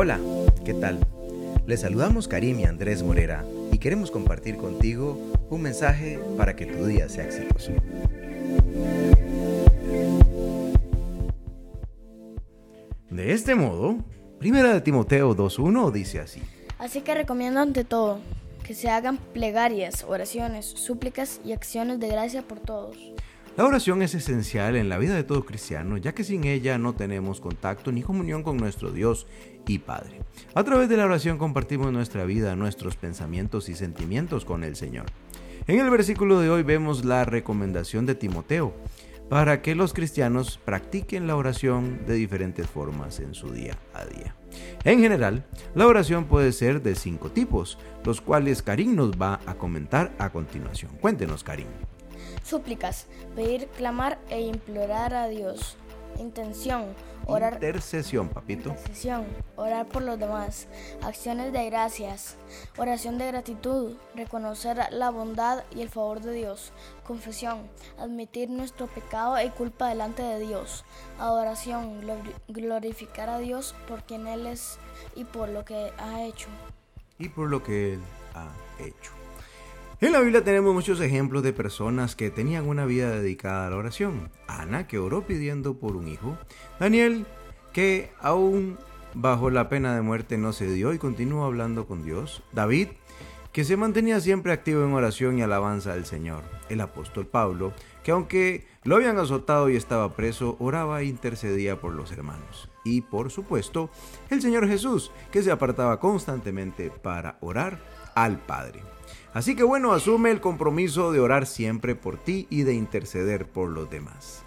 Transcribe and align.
Hola, 0.00 0.20
¿qué 0.64 0.74
tal? 0.74 1.00
Les 1.66 1.80
saludamos 1.80 2.28
Karim 2.28 2.60
y 2.60 2.64
Andrés 2.66 3.02
Morera 3.02 3.44
y 3.72 3.78
queremos 3.78 4.12
compartir 4.12 4.56
contigo 4.56 5.18
un 5.50 5.60
mensaje 5.60 6.20
para 6.36 6.54
que 6.54 6.66
tu 6.66 6.86
día 6.86 7.08
sea 7.08 7.24
exitoso. 7.24 7.72
De 13.10 13.32
este 13.32 13.56
modo, 13.56 13.96
Primera 14.38 14.72
de 14.72 14.82
Timoteo 14.82 15.34
2.1 15.34 15.90
dice 15.90 16.20
así. 16.20 16.42
Así 16.78 17.00
que 17.00 17.16
recomiendo 17.16 17.58
ante 17.58 17.82
todo 17.82 18.20
que 18.64 18.74
se 18.74 18.90
hagan 18.90 19.16
plegarias, 19.16 20.04
oraciones, 20.08 20.66
súplicas 20.66 21.40
y 21.44 21.50
acciones 21.50 21.98
de 21.98 22.06
gracia 22.06 22.42
por 22.42 22.60
todos. 22.60 22.96
La 23.58 23.64
oración 23.64 24.02
es 24.02 24.14
esencial 24.14 24.76
en 24.76 24.88
la 24.88 24.98
vida 24.98 25.16
de 25.16 25.24
todo 25.24 25.44
cristiano, 25.44 25.96
ya 25.96 26.14
que 26.14 26.22
sin 26.22 26.44
ella 26.44 26.78
no 26.78 26.94
tenemos 26.94 27.40
contacto 27.40 27.90
ni 27.90 28.02
comunión 28.02 28.44
con 28.44 28.56
nuestro 28.56 28.92
Dios 28.92 29.26
y 29.66 29.80
Padre. 29.80 30.20
A 30.54 30.62
través 30.62 30.88
de 30.88 30.96
la 30.96 31.06
oración 31.06 31.38
compartimos 31.38 31.92
nuestra 31.92 32.24
vida, 32.24 32.54
nuestros 32.54 32.94
pensamientos 32.94 33.68
y 33.68 33.74
sentimientos 33.74 34.44
con 34.44 34.62
el 34.62 34.76
Señor. 34.76 35.06
En 35.66 35.80
el 35.80 35.90
versículo 35.90 36.38
de 36.38 36.50
hoy 36.50 36.62
vemos 36.62 37.04
la 37.04 37.24
recomendación 37.24 38.06
de 38.06 38.14
Timoteo 38.14 38.74
para 39.28 39.60
que 39.60 39.74
los 39.74 39.92
cristianos 39.92 40.60
practiquen 40.64 41.26
la 41.26 41.34
oración 41.34 42.06
de 42.06 42.14
diferentes 42.14 42.68
formas 42.68 43.18
en 43.18 43.34
su 43.34 43.50
día 43.50 43.76
a 43.92 44.04
día. 44.04 44.36
En 44.84 45.00
general, 45.00 45.44
la 45.74 45.88
oración 45.88 46.26
puede 46.26 46.52
ser 46.52 46.80
de 46.80 46.94
cinco 46.94 47.32
tipos, 47.32 47.76
los 48.04 48.20
cuales 48.20 48.62
Karim 48.62 48.94
nos 48.94 49.20
va 49.20 49.40
a 49.46 49.54
comentar 49.54 50.14
a 50.20 50.30
continuación. 50.30 50.92
Cuéntenos, 51.00 51.42
Karim. 51.42 51.66
Súplicas, 52.42 53.06
pedir, 53.34 53.68
clamar 53.68 54.18
e 54.28 54.40
implorar 54.40 55.14
a 55.14 55.28
Dios. 55.28 55.76
Intención, 56.18 56.94
orar. 57.26 57.54
Intercesión, 57.54 58.28
papito. 58.28 58.70
Intercesión, 58.70 59.24
orar 59.54 59.86
por 59.86 60.02
los 60.02 60.18
demás. 60.18 60.66
Acciones 61.02 61.52
de 61.52 61.64
gracias, 61.66 62.36
oración 62.76 63.18
de 63.18 63.28
gratitud, 63.28 63.96
reconocer 64.16 64.78
la 64.90 65.10
bondad 65.10 65.62
y 65.70 65.82
el 65.82 65.88
favor 65.90 66.20
de 66.20 66.32
Dios. 66.32 66.72
Confesión, 67.06 67.68
admitir 67.98 68.50
nuestro 68.50 68.88
pecado 68.88 69.40
y 69.40 69.48
culpa 69.50 69.88
delante 69.88 70.22
de 70.22 70.40
Dios. 70.40 70.84
Adoración, 71.20 72.00
glorificar 72.48 73.28
a 73.28 73.38
Dios 73.38 73.74
por 73.86 74.02
quien 74.02 74.26
Él 74.26 74.46
es 74.46 74.78
y 75.14 75.24
por 75.24 75.48
lo 75.50 75.64
que 75.64 75.92
ha 75.98 76.24
hecho. 76.24 76.48
Y 77.18 77.28
por 77.28 77.48
lo 77.48 77.62
que 77.62 77.94
Él 77.94 78.00
ha 78.34 78.50
hecho. 78.80 79.12
En 80.00 80.12
la 80.12 80.20
Biblia 80.20 80.44
tenemos 80.44 80.72
muchos 80.72 81.00
ejemplos 81.00 81.42
de 81.42 81.52
personas 81.52 82.14
que 82.14 82.30
tenían 82.30 82.68
una 82.68 82.86
vida 82.86 83.10
dedicada 83.10 83.66
a 83.66 83.70
la 83.70 83.76
oración. 83.76 84.30
Ana, 84.46 84.86
que 84.86 85.00
oró 85.00 85.26
pidiendo 85.26 85.74
por 85.74 85.96
un 85.96 86.06
hijo. 86.06 86.38
Daniel, 86.78 87.26
que 87.72 88.12
aún 88.20 88.78
bajo 89.14 89.50
la 89.50 89.68
pena 89.68 89.96
de 89.96 90.02
muerte 90.02 90.38
no 90.38 90.52
se 90.52 90.72
dio 90.72 90.92
y 90.92 90.98
continuó 90.98 91.44
hablando 91.44 91.88
con 91.88 92.04
Dios. 92.04 92.44
David, 92.52 92.90
que 93.58 93.64
se 93.64 93.76
mantenía 93.76 94.20
siempre 94.20 94.52
activo 94.52 94.84
en 94.84 94.92
oración 94.92 95.36
y 95.36 95.42
alabanza 95.42 95.92
al 95.92 96.06
Señor. 96.06 96.44
El 96.68 96.80
apóstol 96.80 97.26
Pablo, 97.26 97.72
que 98.04 98.12
aunque 98.12 98.68
lo 98.84 98.94
habían 98.94 99.18
azotado 99.18 99.68
y 99.68 99.74
estaba 99.74 100.14
preso, 100.14 100.54
oraba 100.60 101.00
e 101.00 101.06
intercedía 101.06 101.80
por 101.80 101.92
los 101.92 102.12
hermanos. 102.12 102.70
Y 102.84 103.00
por 103.00 103.32
supuesto, 103.32 103.90
el 104.30 104.40
Señor 104.40 104.68
Jesús, 104.68 105.10
que 105.32 105.42
se 105.42 105.50
apartaba 105.50 105.98
constantemente 105.98 106.92
para 107.02 107.36
orar 107.40 107.80
al 108.14 108.38
Padre. 108.38 108.80
Así 109.34 109.56
que 109.56 109.64
bueno, 109.64 109.92
asume 109.92 110.30
el 110.30 110.40
compromiso 110.40 111.10
de 111.10 111.18
orar 111.18 111.44
siempre 111.44 111.96
por 111.96 112.16
ti 112.16 112.46
y 112.50 112.62
de 112.62 112.74
interceder 112.74 113.44
por 113.46 113.70
los 113.70 113.90
demás. 113.90 114.44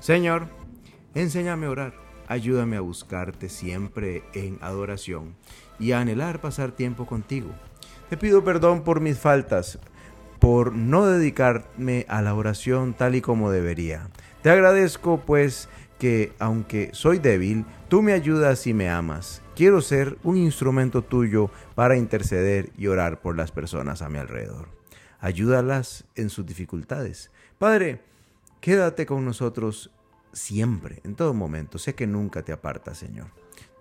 Señor, 0.00 0.48
enséñame 1.14 1.64
a 1.64 1.70
orar, 1.70 1.94
ayúdame 2.28 2.76
a 2.76 2.82
buscarte 2.82 3.48
siempre 3.48 4.22
en 4.34 4.58
adoración 4.60 5.34
y 5.78 5.92
a 5.92 6.00
anhelar 6.00 6.42
pasar 6.42 6.72
tiempo 6.72 7.06
contigo. 7.06 7.54
Te 8.10 8.16
pido 8.16 8.42
perdón 8.42 8.82
por 8.82 9.00
mis 9.00 9.18
faltas, 9.18 9.78
por 10.40 10.72
no 10.72 11.06
dedicarme 11.06 12.06
a 12.08 12.22
la 12.22 12.34
oración 12.34 12.92
tal 12.92 13.14
y 13.14 13.20
como 13.20 13.52
debería. 13.52 14.08
Te 14.42 14.50
agradezco 14.50 15.20
pues 15.24 15.68
que 16.00 16.32
aunque 16.40 16.90
soy 16.92 17.20
débil, 17.20 17.64
tú 17.88 18.02
me 18.02 18.12
ayudas 18.12 18.66
y 18.66 18.74
me 18.74 18.90
amas. 18.90 19.42
Quiero 19.54 19.80
ser 19.80 20.18
un 20.24 20.36
instrumento 20.36 21.02
tuyo 21.02 21.52
para 21.76 21.96
interceder 21.96 22.70
y 22.76 22.88
orar 22.88 23.20
por 23.20 23.36
las 23.36 23.52
personas 23.52 24.02
a 24.02 24.08
mi 24.08 24.18
alrededor. 24.18 24.70
Ayúdalas 25.20 26.04
en 26.16 26.30
sus 26.30 26.44
dificultades. 26.44 27.30
Padre, 27.58 28.00
quédate 28.60 29.06
con 29.06 29.24
nosotros 29.24 29.92
siempre, 30.32 31.00
en 31.04 31.14
todo 31.14 31.32
momento. 31.32 31.78
Sé 31.78 31.94
que 31.94 32.08
nunca 32.08 32.42
te 32.42 32.50
apartas, 32.50 32.98
Señor. 32.98 33.28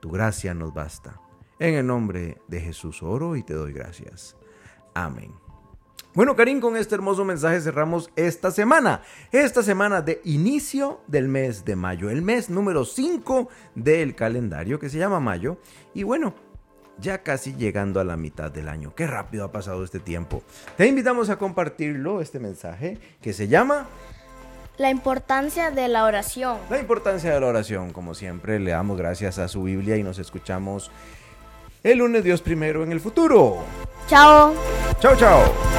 Tu 0.00 0.10
gracia 0.10 0.52
nos 0.52 0.74
basta. 0.74 1.18
En 1.58 1.74
el 1.74 1.86
nombre 1.86 2.38
de 2.46 2.60
Jesús 2.60 3.02
oro 3.02 3.34
y 3.36 3.42
te 3.42 3.54
doy 3.54 3.72
gracias. 3.72 4.36
Amén. 4.94 5.32
Bueno, 6.14 6.34
Karim, 6.34 6.60
con 6.60 6.76
este 6.76 6.94
hermoso 6.94 7.24
mensaje 7.24 7.60
cerramos 7.60 8.10
esta 8.16 8.50
semana. 8.50 9.02
Esta 9.30 9.62
semana 9.62 10.02
de 10.02 10.20
inicio 10.24 11.00
del 11.06 11.28
mes 11.28 11.64
de 11.64 11.76
mayo, 11.76 12.10
el 12.10 12.22
mes 12.22 12.48
número 12.48 12.84
5 12.84 13.48
del 13.74 14.14
calendario 14.14 14.78
que 14.78 14.88
se 14.88 14.98
llama 14.98 15.20
mayo. 15.20 15.58
Y 15.94 16.04
bueno, 16.04 16.34
ya 16.98 17.22
casi 17.22 17.54
llegando 17.54 18.00
a 18.00 18.04
la 18.04 18.16
mitad 18.16 18.50
del 18.50 18.68
año. 18.68 18.94
Qué 18.94 19.06
rápido 19.06 19.44
ha 19.44 19.52
pasado 19.52 19.84
este 19.84 20.00
tiempo. 20.00 20.42
Te 20.76 20.86
invitamos 20.86 21.30
a 21.30 21.38
compartirlo, 21.38 22.20
este 22.20 22.40
mensaje 22.40 22.98
que 23.20 23.32
se 23.32 23.48
llama... 23.48 23.86
La 24.76 24.90
importancia 24.90 25.72
de 25.72 25.88
la 25.88 26.04
oración. 26.04 26.58
La 26.70 26.78
importancia 26.78 27.34
de 27.34 27.40
la 27.40 27.48
oración, 27.48 27.92
como 27.92 28.14
siempre, 28.14 28.60
le 28.60 28.70
damos 28.70 28.96
gracias 28.96 29.38
a 29.40 29.48
su 29.48 29.64
Biblia 29.64 29.96
y 29.96 30.04
nos 30.04 30.20
escuchamos 30.20 30.92
el 31.82 31.98
lunes 31.98 32.24
Dios 32.24 32.42
primero 32.42 32.82
en 32.82 32.92
el 32.92 33.00
futuro. 33.00 33.58
Chao. 34.06 34.54
Chao, 35.00 35.16
chao. 35.16 35.77